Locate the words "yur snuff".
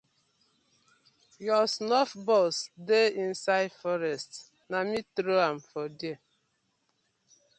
1.45-2.11